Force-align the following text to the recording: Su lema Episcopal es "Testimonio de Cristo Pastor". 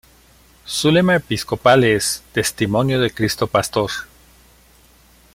Su 0.65 0.91
lema 0.91 1.15
Episcopal 1.17 1.83
es 1.83 2.23
"Testimonio 2.33 2.99
de 2.99 3.11
Cristo 3.13 3.45
Pastor". 3.45 3.91